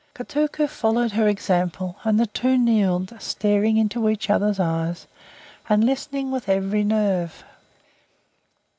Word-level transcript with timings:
Kotuko 0.15 0.67
followed 0.67 1.11
her 1.11 1.27
example, 1.27 1.97
and 2.03 2.19
the 2.19 2.25
two 2.25 2.57
kneeled, 2.57 3.15
staring 3.21 3.77
into 3.77 4.09
each 4.09 4.31
other's 4.31 4.59
eyes, 4.59 5.05
and 5.69 5.83
listening 5.83 6.31
with 6.31 6.49
every 6.49 6.83
nerve. 6.83 7.43